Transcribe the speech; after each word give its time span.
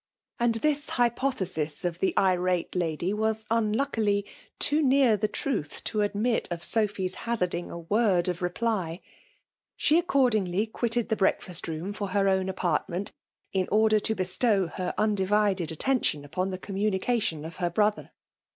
And 0.39 0.55
this 0.55 0.89
hypothesis 0.89 1.85
of 1.85 1.99
the 1.99 2.17
irate 2.17 2.73
lady 2.75 3.13
was 3.13 3.45
unluckily 3.51 4.25
too 4.57 4.81
near 4.81 5.15
the 5.15 5.27
truth, 5.27 5.83
to 5.83 6.01
admit 6.01 6.47
of 6.49 6.63
Softy's 6.63 7.13
hazarding 7.29 7.69
a 7.69 7.77
word 7.77 8.27
of 8.27 8.41
reply. 8.41 9.01
She 9.75 9.99
ac 9.99 10.07
cordingly 10.07 10.65
quitted 10.71 11.09
the 11.09 11.15
breakfast 11.15 11.67
room 11.67 11.93
for 11.93 12.07
her 12.07 12.27
own 12.27 12.49
apartment, 12.49 13.11
in 13.53 13.67
order 13.71 13.99
to 13.99 14.15
bestow 14.15 14.65
her 14.73 14.95
undi 14.97 15.27
vided 15.27 15.69
attention 15.69 16.25
upon 16.25 16.49
the 16.49 16.57
communication 16.57 17.45
of 17.45 17.57
her 17.57 17.69
brother. 17.69 18.09